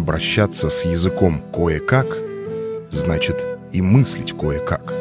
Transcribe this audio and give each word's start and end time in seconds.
Обращаться 0.00 0.70
с 0.70 0.86
языком 0.86 1.42
кое-как 1.52 2.16
значит 2.90 3.44
и 3.70 3.82
мыслить 3.82 4.32
кое-как. 4.32 4.94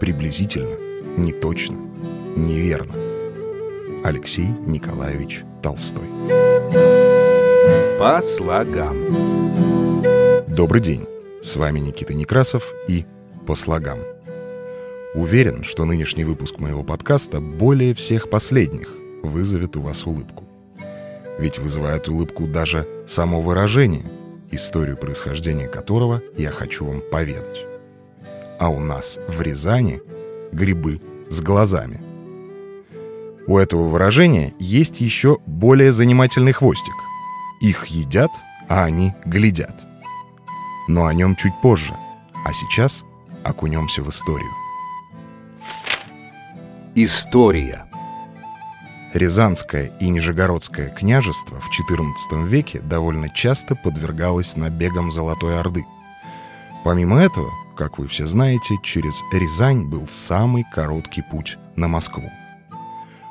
Приблизительно, 0.00 0.74
неточно, 1.16 1.76
неверно. 2.34 2.94
Алексей 4.02 4.48
Николаевич 4.66 5.44
Толстой. 5.62 6.08
По 8.00 8.20
слогам. 8.20 8.96
Добрый 10.48 10.82
день. 10.82 11.06
С 11.40 11.54
вами 11.54 11.78
Никита 11.78 12.12
Некрасов 12.12 12.74
и 12.88 13.06
«По 13.46 13.54
слогам». 13.54 14.00
Уверен, 15.14 15.62
что 15.62 15.84
нынешний 15.84 16.24
выпуск 16.24 16.58
моего 16.58 16.82
подкаста 16.82 17.40
более 17.40 17.94
всех 17.94 18.28
последних 18.28 18.88
вызовет 19.22 19.76
у 19.76 19.82
вас 19.82 20.04
улыбку. 20.04 20.42
Ведь 21.38 21.60
вызывает 21.60 22.08
улыбку 22.08 22.48
даже 22.48 22.88
само 23.06 23.40
выражение, 23.40 24.15
историю 24.50 24.96
происхождения 24.96 25.68
которого 25.68 26.22
я 26.36 26.50
хочу 26.50 26.84
вам 26.84 27.02
поведать. 27.10 27.66
А 28.58 28.68
у 28.68 28.80
нас 28.80 29.18
в 29.28 29.40
Рязани 29.40 30.00
грибы 30.52 31.00
с 31.30 31.40
глазами. 31.40 32.00
У 33.46 33.58
этого 33.58 33.88
выражения 33.88 34.54
есть 34.58 35.00
еще 35.00 35.38
более 35.46 35.92
занимательный 35.92 36.52
хвостик. 36.52 36.94
Их 37.60 37.86
едят, 37.86 38.30
а 38.68 38.84
они 38.84 39.12
глядят. 39.24 39.86
Но 40.88 41.06
о 41.06 41.14
нем 41.14 41.36
чуть 41.36 41.52
позже. 41.62 41.94
А 42.44 42.52
сейчас 42.52 43.04
окунемся 43.44 44.02
в 44.02 44.10
историю. 44.10 44.50
История. 46.94 47.85
Рязанское 49.16 49.96
и 49.98 50.10
Нижегородское 50.10 50.90
княжество 50.90 51.58
в 51.58 51.70
XIV 51.70 52.46
веке 52.46 52.80
довольно 52.80 53.30
часто 53.30 53.74
подвергалось 53.74 54.56
набегам 54.56 55.10
Золотой 55.10 55.58
Орды. 55.58 55.86
Помимо 56.84 57.22
этого, 57.22 57.50
как 57.78 57.98
вы 57.98 58.08
все 58.08 58.26
знаете, 58.26 58.74
через 58.82 59.14
Рязань 59.32 59.88
был 59.88 60.06
самый 60.06 60.66
короткий 60.70 61.22
путь 61.22 61.56
на 61.76 61.88
Москву. 61.88 62.30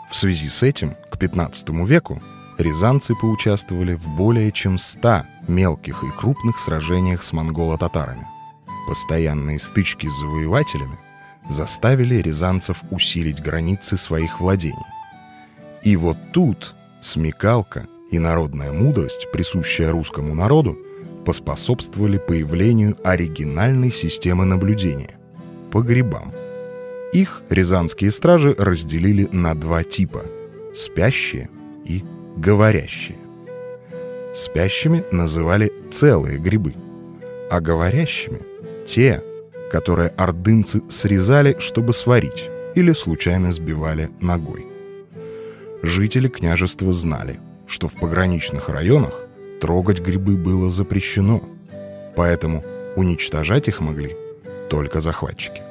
В 0.09 0.16
связи 0.16 0.50
с 0.50 0.64
этим 0.64 0.95
к 1.11 1.17
XV 1.17 1.86
веку 1.86 2.20
рязанцы 2.58 3.14
поучаствовали 3.14 3.94
в 3.94 4.08
более 4.09 4.52
чем 4.52 4.80
100 4.80 5.22
мелких 5.47 6.03
и 6.03 6.09
крупных 6.09 6.58
сражениях 6.58 7.22
с 7.22 7.31
монголо-татарами. 7.31 8.27
Постоянные 8.88 9.59
стычки 9.59 10.09
с 10.09 10.20
завоевателями 10.20 10.97
заставили 11.47 12.16
рязанцев 12.16 12.81
усилить 12.89 13.39
границы 13.39 13.97
своих 13.97 14.39
владений. 14.39 14.94
И 15.86 15.95
вот 15.97 16.17
тут 16.33 16.75
смекалка 17.00 17.86
и 18.09 18.17
народная 18.17 18.73
мудрость, 18.73 19.28
присущая 19.31 19.92
русскому 19.92 20.33
народу, 20.33 20.77
поспособствовали 21.25 22.17
появлению 22.17 22.97
оригинальной 23.03 23.92
системы 23.92 24.45
наблюдения– 24.45 25.19
по 25.72 25.81
грибам. 25.81 26.33
Их 27.14 27.44
рязанские 27.50 28.11
стражи 28.11 28.55
разделили 28.58 29.30
на 29.31 29.53
два 29.53 29.83
типа– 29.83 30.23
спящие 30.73 31.50
и 31.86 32.03
говорящие. 32.36 33.20
Спящими 34.33 35.05
называли 35.11 35.72
целые 35.92 36.39
грибы, 36.39 36.73
а 37.52 37.61
говорящими– 37.61 38.42
те, 38.88 39.23
которые 39.72 40.09
ордынцы 40.09 40.81
срезали, 40.89 41.58
чтобы 41.59 41.94
сварить, 41.94 42.49
или 42.73 42.92
случайно 42.94 43.52
сбивали 43.52 44.09
ногой– 44.20 44.66
жители 45.86 46.28
княжества 46.28 46.91
знали, 46.91 47.39
что 47.67 47.88
в 47.88 47.94
пограничных 47.94 48.69
районах 48.69 49.28
трогать 49.61 50.02
грибы 50.02 50.36
было 50.36 50.69
запрещено, 50.69 51.42
поэтому 52.16 52.64
уничтожать 52.95 53.67
их 53.67 53.81
могли 53.81 54.16
только 54.69 55.02
захватчики. 55.02 55.61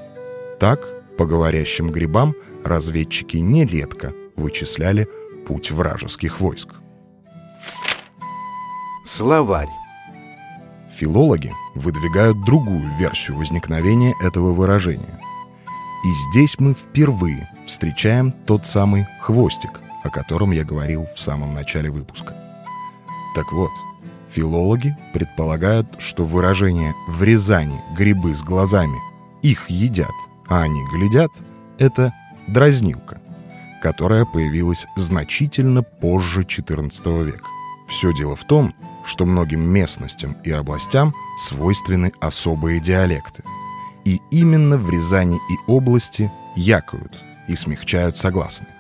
Так, 0.59 0.89
по 1.17 1.27
говорящим 1.27 1.91
грибам, 1.91 2.35
разведчики 2.65 3.37
нередко 3.37 4.13
вычисляли 4.37 5.09
путь 5.47 5.71
вражеских 5.71 6.41
войск. 6.41 6.71
Словарь. 9.05 9.69
Филологи 10.97 11.53
выдвигают 11.75 12.45
другую 12.45 12.83
версию 12.99 13.37
возникновения 13.37 14.15
этого 14.23 14.53
выражения. 14.53 15.21
И 16.05 16.31
здесь 16.31 16.59
мы 16.61 16.75
впервые 16.75 17.51
встречаем 17.67 18.31
тот 18.31 18.67
самый 18.67 19.07
хвостик, 19.21 19.81
о 20.05 20.11
котором 20.11 20.53
я 20.53 20.65
говорил 20.65 21.07
в 21.17 21.21
самом 21.21 21.55
начале 21.55 21.91
выпуска. 21.91 22.35
Так 23.35 23.53
вот, 23.53 23.73
филологи 24.31 24.97
предполагают, 25.13 25.89
что 25.99 26.25
выражение 26.25 26.95
«в 27.09 27.23
Рязани 27.23 27.81
грибы 27.97 28.35
с 28.35 28.43
глазами» 28.43 28.99
их 29.43 29.69
едят, 29.69 30.15
а 30.49 30.63
они 30.63 30.81
глядят— 30.93 31.31
это 31.79 32.15
дразнилка, 32.47 33.21
которая 33.83 34.25
появилась 34.25 34.87
значительно 34.97 35.83
позже 35.83 36.43
XIV 36.43 37.25
века. 37.25 37.49
Все 37.89 38.15
дело 38.15 38.37
в 38.37 38.45
том, 38.45 38.75
что 39.05 39.27
многим 39.27 39.61
местностям 39.61 40.37
и 40.45 40.51
областям 40.51 41.15
свойственны 41.47 42.13
особые 42.21 42.81
диалекты. 42.81 43.43
И 44.05 44.21
именно 44.31 44.79
в 44.79 44.91
Рязани 44.91 45.37
и 45.37 45.71
области 45.71 46.31
якают 46.57 47.13
и 47.49 47.57
смягчают 47.57 48.17
согласные. 48.17 48.74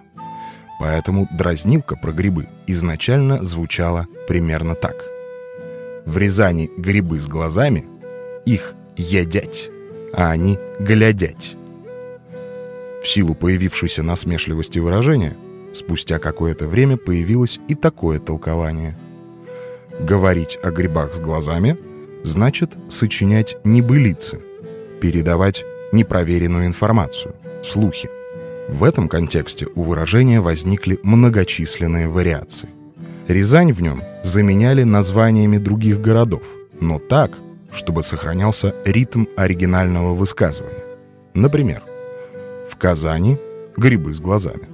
Поэтому 0.78 1.28
дразнилка 1.32 1.96
про 1.96 2.12
грибы 2.12 2.48
изначально 2.66 3.44
звучала 3.44 4.06
примерно 4.26 4.74
так. 4.74 5.04
В 6.04 6.18
Рязани 6.18 6.70
грибы 6.76 7.18
с 7.18 7.26
глазами, 7.26 7.86
их 8.44 8.74
едять, 8.96 9.70
а 10.12 10.30
они 10.30 10.58
глядять. 10.78 11.56
В 13.02 13.08
силу 13.08 13.34
появившейся 13.34 14.02
насмешливости 14.02 14.78
выражения, 14.78 15.36
спустя 15.74 16.18
какое-то 16.18 16.66
время 16.66 16.96
появилось 16.96 17.60
и 17.68 17.74
такое 17.74 18.18
толкование. 18.18 18.96
Говорить 20.00 20.58
о 20.62 20.70
грибах 20.70 21.14
с 21.14 21.18
глазами 21.18 21.78
значит 22.22 22.72
сочинять 22.90 23.56
небылицы, 23.64 24.42
передавать 25.00 25.64
непроверенную 25.92 26.66
информацию, 26.66 27.34
слухи. 27.62 28.08
В 28.68 28.82
этом 28.84 29.08
контексте 29.08 29.66
у 29.74 29.82
выражения 29.82 30.40
возникли 30.40 30.98
многочисленные 31.02 32.08
вариации. 32.08 32.68
Рязань 33.28 33.72
в 33.72 33.82
нем 33.82 34.02
заменяли 34.22 34.84
названиями 34.84 35.58
других 35.58 36.00
городов, 36.00 36.42
но 36.80 36.98
так, 36.98 37.38
чтобы 37.72 38.02
сохранялся 38.02 38.74
ритм 38.84 39.24
оригинального 39.36 40.14
высказывания. 40.14 40.84
Например, 41.34 41.82
в 42.70 42.76
Казани 42.76 43.38
грибы 43.76 44.14
с 44.14 44.20
глазами. 44.20 44.68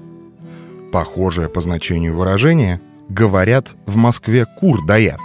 Похожее 0.93 1.49
по 1.49 1.61
значению 1.61 2.17
выражение 2.17 2.81
говорят 3.09 3.69
в 3.87 3.97
Москве 3.97 4.47
кур 4.59 4.84
даят. 4.87 5.21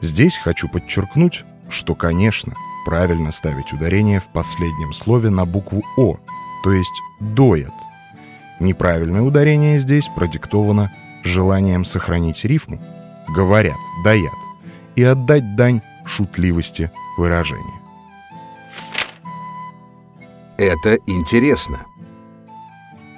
Здесь 0.00 0.36
хочу 0.36 0.68
подчеркнуть, 0.68 1.44
что, 1.68 1.94
конечно, 1.94 2.54
правильно 2.84 3.32
ставить 3.32 3.72
ударение 3.72 4.20
в 4.20 4.28
последнем 4.32 4.92
слове 4.92 5.30
на 5.30 5.44
букву 5.46 5.82
«о», 5.96 6.18
то 6.64 6.72
есть 6.72 7.02
доят. 7.20 7.74
Неправильное 8.58 9.20
ударение 9.20 9.78
здесь 9.78 10.08
продиктовано 10.16 10.90
желанием 11.22 11.84
сохранить 11.84 12.44
рифму, 12.44 12.80
говорят, 13.28 13.76
даят, 14.02 14.32
и 14.96 15.02
отдать 15.02 15.56
дань 15.56 15.82
шутливости 16.06 16.90
выражения. 17.18 17.80
Это 20.56 20.98
интересно. 21.06 21.84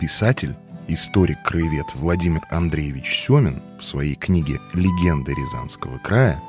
Писатель, 0.00 0.56
историк-краевед 0.88 1.86
Владимир 1.94 2.42
Андреевич 2.50 3.26
Семин 3.26 3.62
в 3.78 3.84
своей 3.84 4.16
книге 4.16 4.59
«Легенды 4.74 5.34
Рязанского 5.34 5.98
края» 5.98 6.42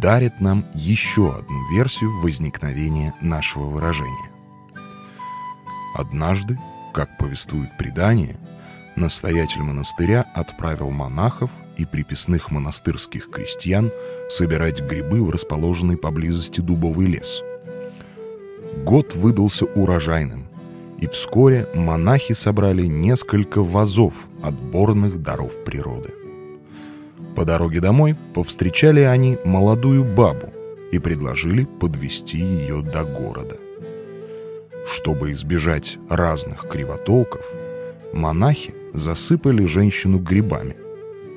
дарит 0.00 0.40
нам 0.40 0.64
еще 0.74 1.34
одну 1.34 1.68
версию 1.72 2.20
возникновения 2.20 3.12
нашего 3.20 3.64
выражения. 3.64 4.27
Однажды, 5.98 6.56
как 6.94 7.18
повествует 7.18 7.76
предание, 7.76 8.36
настоятель 8.94 9.62
монастыря 9.62 10.24
отправил 10.32 10.90
монахов 10.90 11.50
и 11.76 11.84
приписных 11.84 12.52
монастырских 12.52 13.28
крестьян 13.32 13.90
собирать 14.30 14.80
грибы 14.80 15.24
в 15.24 15.30
расположенный 15.30 15.96
поблизости 15.96 16.60
дубовый 16.60 17.08
лес. 17.08 17.42
Год 18.84 19.16
выдался 19.16 19.64
урожайным, 19.64 20.46
и 21.00 21.08
вскоре 21.08 21.68
монахи 21.74 22.32
собрали 22.32 22.86
несколько 22.86 23.64
вазов 23.64 24.28
отборных 24.40 25.20
даров 25.20 25.64
природы. 25.64 26.14
По 27.34 27.44
дороге 27.44 27.80
домой 27.80 28.16
повстречали 28.34 29.00
они 29.00 29.36
молодую 29.44 30.04
бабу 30.04 30.52
и 30.92 31.00
предложили 31.00 31.64
подвести 31.64 32.38
ее 32.38 32.82
до 32.82 33.02
города. 33.02 33.56
Чтобы 34.90 35.32
избежать 35.32 35.98
разных 36.08 36.66
кривотолков, 36.68 37.44
монахи 38.12 38.74
засыпали 38.94 39.66
женщину 39.66 40.18
грибами, 40.18 40.76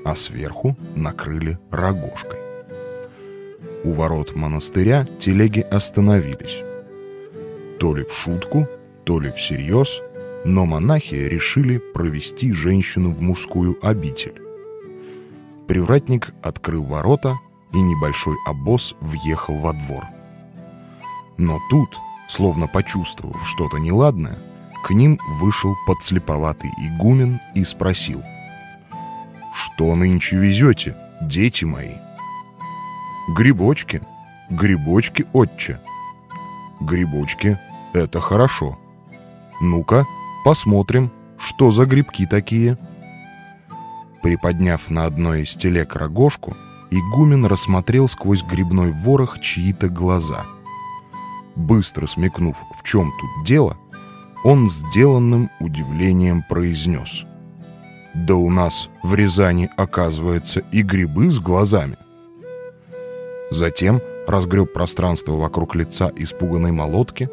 а 0.06 0.15
сверху 0.15 0.77
накрыли 0.95 1.59
рогожкой. 1.69 2.39
У 3.83 3.92
ворот 3.92 4.36
монастыря 4.36 5.07
телеги 5.19 5.59
остановились. 5.59 6.63
То 7.80 7.95
ли 7.95 8.03
в 8.03 8.13
шутку, 8.13 8.68
то 9.03 9.19
ли 9.19 9.31
всерьез, 9.31 10.01
но 10.45 10.65
монахи 10.65 11.15
решили 11.15 11.77
провести 11.77 12.53
женщину 12.53 13.12
в 13.12 13.21
мужскую 13.21 13.77
обитель. 13.81 14.42
Привратник 15.68 16.33
открыл 16.42 16.83
ворота, 16.83 17.38
и 17.74 17.77
небольшой 17.80 18.36
обоз 18.45 18.95
въехал 19.00 19.57
во 19.59 19.74
двор. 19.74 20.03
Но 21.38 21.57
тут, 21.69 21.89
словно 22.31 22.67
почувствовав 22.67 23.45
что-то 23.47 23.77
неладное, 23.77 24.37
к 24.83 24.91
ним 24.91 25.19
вышел 25.39 25.75
подслеповатый 25.85 26.71
игумен 26.77 27.39
и 27.53 27.63
спросил. 27.63 28.23
«Что 29.53 29.95
нынче 29.95 30.37
везете, 30.37 30.95
дети 31.21 31.65
мои?» 31.65 31.95
«Грибочки, 33.35 34.01
грибочки, 34.49 35.27
отче». 35.33 35.79
«Грибочки— 36.79 37.59
это 37.93 38.19
хорошо. 38.19 38.79
Ну-ка, 39.59 40.05
посмотрим, 40.43 41.11
что 41.37 41.71
за 41.71 41.85
грибки 41.85 42.25
такие». 42.25 42.77
Приподняв 44.23 44.89
на 44.89 45.05
одной 45.05 45.43
из 45.43 45.55
телег 45.55 45.95
рогожку, 45.95 46.55
игумен 46.89 47.45
рассмотрел 47.45 48.07
сквозь 48.07 48.43
грибной 48.43 48.91
ворох 48.91 49.39
чьи-то 49.41 49.89
глаза. 49.89 50.45
Быстро 51.56 52.07
смекнув, 52.07 52.57
в 52.77 52.83
чем 52.83 53.12
тут 53.19 53.45
дело, 53.45 53.77
он 54.44 54.69
сделанным 54.69 55.50
удивлением 55.59 56.44
произнес. 56.48 57.25
«Да 58.13 58.36
у 58.36 58.50
нас 58.50 58.89
в 59.03 59.13
Рязани, 59.13 59.69
оказывается, 59.77 60.62
и 60.71 60.81
грибы 60.81 61.31
с 61.31 61.39
глазами». 61.39 61.98
Затем 63.51 64.01
разгреб 64.27 64.71
пространство 64.74 65.33
вокруг 65.33 65.75
лица 65.75 66.12
испуганной 66.15 66.71
молотки, 66.71 67.30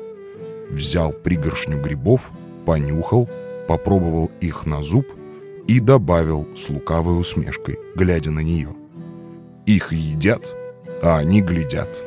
взял 0.70 1.12
пригоршню 1.12 1.80
грибов, 1.80 2.30
понюхал, 2.66 3.28
попробовал 3.66 4.30
их 4.40 4.66
на 4.66 4.82
зуб 4.82 5.06
и 5.66 5.80
добавил 5.80 6.48
с 6.56 6.68
лукавой 6.68 7.20
усмешкой, 7.20 7.78
глядя 7.94 8.30
на 8.30 8.40
нее. 8.40 8.74
Их 9.66 9.92
едят, 9.92 10.42
а 11.02 11.18
они 11.18 11.42
глядят. 11.42 12.04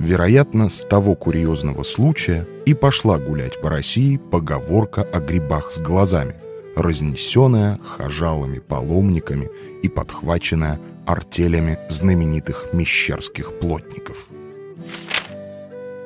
Вероятно, 0.00 0.70
с 0.70 0.82
того 0.82 1.14
курьезного 1.14 1.82
случая 1.82 2.46
и 2.64 2.72
пошла 2.72 3.18
гулять 3.18 3.60
по 3.60 3.68
России 3.68 4.16
поговорка 4.16 5.02
о 5.02 5.20
грибах 5.20 5.70
с 5.70 5.78
глазами, 5.78 6.36
разнесенная 6.74 7.78
хожалами, 7.84 8.60
паломниками 8.60 9.50
и 9.82 9.88
подхваченная 9.90 10.80
артелями 11.04 11.78
знаменитых 11.90 12.68
мещерских 12.72 13.58
плотников. 13.58 14.30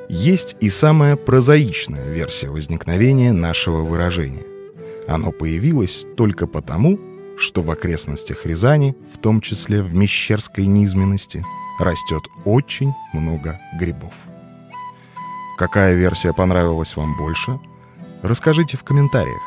Есть 0.09 0.57
и 0.59 0.71
самая 0.71 1.15
прозаичная 1.15 2.11
версия 2.11 2.49
возникновения 2.49 3.33
нашего 3.33 3.85
выражения. 3.85 4.45
Оно 5.07 5.31
появилось 5.31 6.05
только 6.17 6.49
потому, 6.49 6.99
что 7.39 7.63
в 7.63 7.71
окрестностях 7.71 8.45
Рязани, 8.45 8.97
в 9.15 9.19
том 9.19 9.41
числе 9.41 9.83
в 9.83 9.95
Мещерской 9.95 10.67
низменности, 10.67 11.45
растет 11.79 12.25
очень 12.45 12.93
много 13.13 13.61
грибов. 13.79 14.15
Какая 15.59 15.95
версия 15.95 16.33
понравилась 16.33 16.97
вам 16.97 17.17
больше? 17.17 17.59
Расскажите 18.23 18.77
в 18.77 18.85
комментариях. 18.85 19.43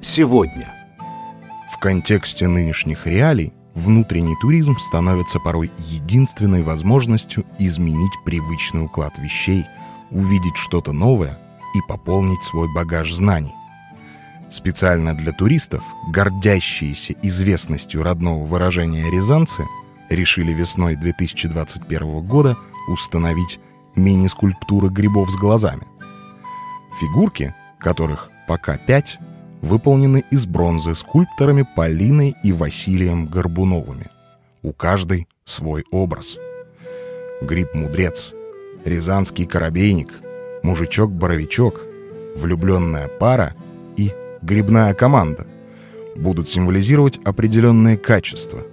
Сегодня. 0.00 0.72
В 1.72 1.78
контексте 1.78 2.48
нынешних 2.48 3.06
реалий 3.06 3.52
внутренний 3.74 4.36
туризм 4.40 4.76
становится 4.78 5.38
порой 5.40 5.70
единственной 5.78 6.62
возможностью 6.62 7.44
изменить 7.58 8.12
привычный 8.24 8.84
уклад 8.84 9.18
вещей, 9.18 9.66
увидеть 10.10 10.56
что-то 10.56 10.92
новое 10.92 11.38
и 11.74 11.80
пополнить 11.88 12.42
свой 12.42 12.72
багаж 12.72 13.12
знаний. 13.12 13.54
Специально 14.50 15.14
для 15.14 15.32
туристов, 15.32 15.82
гордящиеся 16.10 17.14
известностью 17.22 18.02
родного 18.02 18.44
выражения 18.44 19.10
«рязанцы», 19.10 19.64
решили 20.14 20.52
весной 20.52 20.96
2021 20.96 22.20
года 22.22 22.56
установить 22.88 23.60
мини-скульптуры 23.96 24.88
грибов 24.88 25.30
с 25.30 25.36
глазами. 25.36 25.86
Фигурки, 27.00 27.54
которых 27.78 28.30
пока 28.46 28.78
пять, 28.78 29.18
выполнены 29.60 30.24
из 30.30 30.46
бронзы 30.46 30.94
скульпторами 30.94 31.66
Полиной 31.76 32.34
и 32.42 32.52
Василием 32.52 33.26
Горбуновыми. 33.26 34.08
У 34.62 34.72
каждой 34.72 35.28
свой 35.44 35.84
образ. 35.90 36.36
Гриб-мудрец, 37.42 38.32
рязанский 38.84 39.46
коробейник, 39.46 40.12
мужичок-боровичок, 40.62 41.80
влюбленная 42.36 43.08
пара 43.08 43.54
и 43.96 44.12
грибная 44.42 44.94
команда 44.94 45.46
будут 46.16 46.48
символизировать 46.48 47.18
определенные 47.24 47.96
качества– 47.96 48.62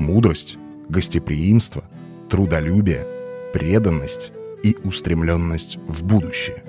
мудрость, 0.00 0.56
гостеприимство, 0.90 1.84
трудолюбие, 2.28 3.06
преданность 3.52 4.32
и 4.62 4.76
устремленность 4.84 5.78
в 5.88 6.04
будущее. 6.04 6.62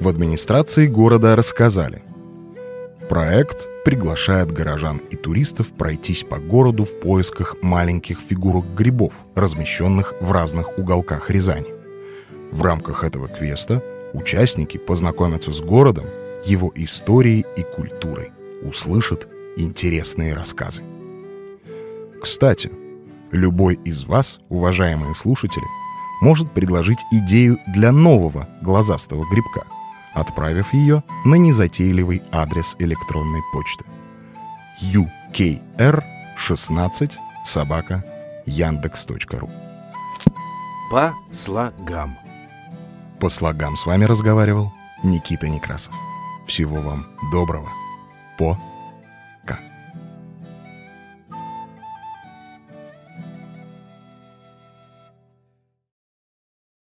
В 0.00 0.08
администрации 0.08 0.86
города 0.86 1.34
рассказали. 1.34 2.02
Проект 3.08 3.66
приглашает 3.84 4.52
горожан 4.52 4.98
и 5.10 5.16
туристов 5.16 5.72
пройтись 5.72 6.22
по 6.22 6.36
городу 6.36 6.84
в 6.84 7.00
поисках 7.00 7.56
маленьких 7.62 8.20
фигурок 8.20 8.66
грибов, 8.74 9.14
размещенных 9.34 10.14
в 10.20 10.30
разных 10.30 10.78
уголках 10.78 11.30
Рязани. 11.30 11.74
В 12.52 12.62
рамках 12.62 13.04
этого 13.04 13.28
квеста 13.28 13.82
участники 14.12 14.76
познакомятся 14.76 15.52
с 15.52 15.60
городом, 15.60 16.06
его 16.44 16.70
историей 16.74 17.44
и 17.56 17.62
культурой, 17.62 18.30
услышат 18.62 19.26
интересные 19.56 20.34
рассказы. 20.34 20.82
Кстати, 22.22 22.70
любой 23.30 23.74
из 23.84 24.04
вас, 24.04 24.40
уважаемые 24.48 25.14
слушатели, 25.14 25.64
может 26.20 26.52
предложить 26.52 26.98
идею 27.12 27.58
для 27.68 27.92
нового 27.92 28.48
глазастого 28.62 29.24
грибка, 29.30 29.64
отправив 30.14 30.72
ее 30.72 31.04
на 31.24 31.36
незатейливый 31.36 32.22
адрес 32.32 32.74
электронной 32.78 33.42
почты 33.52 33.84
ukr16 34.82 37.12
собака 37.44 38.04
яндекс.ру 38.46 39.50
По 40.90 41.14
слогам. 41.32 42.16
По 43.20 43.28
слогам 43.28 43.76
с 43.76 43.84
вами 43.86 44.04
разговаривал 44.04 44.72
Никита 45.02 45.48
Некрасов. 45.48 45.92
Всего 46.46 46.80
вам 46.80 47.06
доброго. 47.32 47.68
По 48.38 48.56